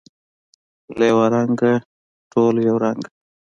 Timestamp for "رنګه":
1.33-1.71, 2.83-3.09